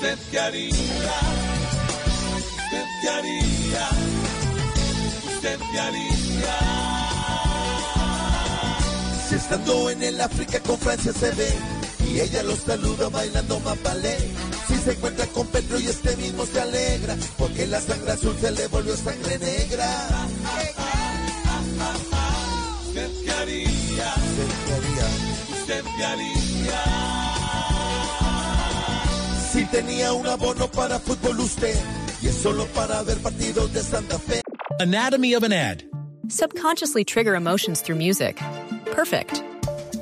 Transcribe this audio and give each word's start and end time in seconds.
¿Usted 0.00 0.18
qué 0.30 0.40
haría? 0.40 0.72
¿Usted 2.64 2.84
qué. 3.02 3.18
Si 9.28 9.34
estando 9.34 9.90
en 9.90 10.02
el 10.02 10.18
África 10.22 10.58
con 10.60 10.78
Francia 10.78 11.12
se 11.12 11.30
ve 11.32 11.52
y 12.08 12.18
ella 12.18 12.42
lo 12.44 12.56
saluda 12.56 13.10
bailando 13.10 13.60
mapalé. 13.60 14.16
Si 14.68 14.76
se 14.76 14.92
encuentra 14.92 15.26
con 15.26 15.46
Petro 15.48 15.78
y 15.78 15.88
este 15.88 16.16
mismo 16.16 16.46
se 16.46 16.62
alegra 16.62 17.14
porque 17.36 17.66
la 17.66 17.82
sangre 17.82 18.12
azul 18.12 18.34
se 18.40 18.52
le 18.52 18.68
volvió 18.68 18.96
sangre 18.96 19.38
negra. 19.38 20.08
Si 29.60 29.66
tenía 29.66 30.14
un 30.14 30.26
abono 30.26 30.68
para 30.68 30.98
fútbol 30.98 31.38
usted 31.38 31.76
y 32.22 32.28
es 32.28 32.34
solo 32.34 32.64
para 32.74 33.02
ver 33.02 33.18
partidos 33.18 33.70
de 33.74 33.82
Santa 33.82 34.18
Fe. 34.18 34.40
Anatomy 34.80 35.34
of 35.34 35.42
an 35.42 35.52
ad. 35.52 35.82
Subconsciously 36.28 37.04
trigger 37.04 37.34
emotions 37.34 37.82
through 37.82 37.98
music. 37.98 38.40
Perfect. 38.86 39.42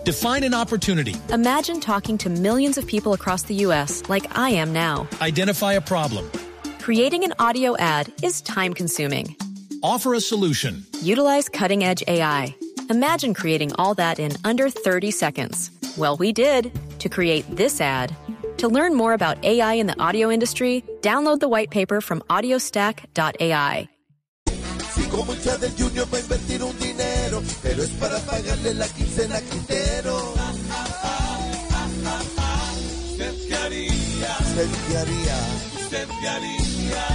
Define 0.04 0.44
an 0.44 0.54
opportunity. 0.54 1.16
Imagine 1.32 1.80
talking 1.80 2.16
to 2.18 2.30
millions 2.30 2.78
of 2.78 2.86
people 2.86 3.14
across 3.14 3.42
the 3.42 3.54
U.S. 3.66 4.04
like 4.08 4.26
I 4.38 4.50
am 4.50 4.72
now. 4.72 5.08
Identify 5.20 5.72
a 5.72 5.80
problem. 5.80 6.30
Creating 6.78 7.24
an 7.24 7.34
audio 7.40 7.76
ad 7.78 8.12
is 8.22 8.40
time 8.42 8.74
consuming. 8.74 9.34
Offer 9.82 10.14
a 10.14 10.20
solution. 10.20 10.84
Utilize 11.02 11.48
cutting 11.48 11.82
edge 11.82 12.04
AI. 12.06 12.54
Imagine 12.90 13.34
creating 13.34 13.72
all 13.74 13.94
that 13.94 14.20
in 14.20 14.30
under 14.44 14.70
30 14.70 15.10
seconds. 15.10 15.72
Well, 15.96 16.16
we 16.16 16.30
did 16.30 16.70
to 17.00 17.08
create 17.08 17.44
this 17.56 17.80
ad. 17.80 18.14
To 18.58 18.66
learn 18.66 18.96
more 18.96 19.12
about 19.12 19.44
AI 19.44 19.74
in 19.74 19.86
the 19.86 19.94
audio 20.02 20.32
industry, 20.32 20.82
download 21.00 21.38
the 21.38 21.48
white 21.48 21.70
paper 21.70 22.00
from 22.00 22.22
audiostack.ai. 22.28 23.88
Si 24.94 25.02
como 25.10 25.32
hincha 25.32 25.56
del 25.58 25.70
Junior 25.78 26.06
va 26.12 26.18
a 26.18 26.20
invertir 26.20 26.62
un 26.64 26.76
dinero, 26.80 27.40
pero 27.62 27.84
es 27.84 27.90
para 27.90 28.18
pagarle 28.18 28.74
la 28.74 28.88
quincena 28.88 29.40
Quintero. 29.42 30.34
¿Usted 33.12 33.34
qué 33.46 33.54
haría? 33.54 34.36
¿Usted 34.40 34.68
qué 34.88 34.98
haría? 34.98 35.36
¿Usted 35.80 36.08
qué 36.20 36.28
haría? 36.28 37.06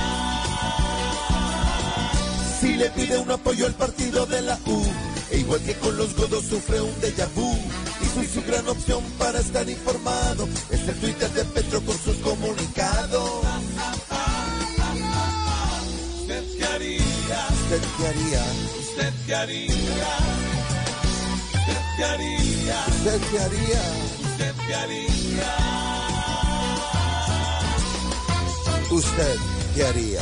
Si 2.61 2.73
le 2.77 2.89
pide 2.91 3.17
un 3.17 3.31
apoyo 3.31 3.65
al 3.65 3.73
partido 3.73 4.25
de 4.25 4.41
la 4.43 4.57
U, 4.65 4.81
e 5.29 5.39
igual 5.39 5.59
que 5.61 5.73
con 5.73 5.97
los 5.97 6.15
godos 6.15 6.45
sufre 6.45 6.79
un 6.79 6.93
déjà 7.01 7.27
vu. 7.35 7.62
Su 8.33 8.41
gran 8.41 8.67
opción 8.67 9.03
para 9.19 9.39
estar 9.39 9.69
informado. 9.69 10.49
Es 10.71 10.87
el 10.87 10.95
Twitter 10.95 11.29
de 11.29 11.45
Petro 11.45 11.81
con 11.81 11.95
sus 11.95 12.15
comunicados. 12.17 13.43
¿Usted 16.21 16.43
qué 16.57 16.65
haría? 16.65 17.47
¿Usted 17.51 17.81
qué 17.95 18.07
haría? 18.07 18.43
¿Usted 18.79 19.13
qué 19.27 19.35
haría? 19.35 19.69
¿Usted 21.53 21.77
qué 21.95 22.03
haría? 22.03 22.85
¿Usted 22.87 23.21
qué 23.29 23.39
haría? 23.39 23.81
¿Usted 24.23 24.55
qué 24.65 24.73
haría? 24.73 25.55
¿Usted 28.89 29.37
qué 29.75 29.83
haría? 29.83 30.21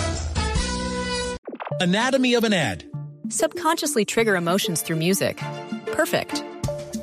Anatomy 1.79 2.35
of 2.35 2.43
an 2.43 2.51
ad. 2.51 2.83
Subconsciously 3.29 4.03
trigger 4.03 4.35
emotions 4.35 4.81
through 4.81 4.97
music. 4.97 5.41
Perfect. 5.85 6.43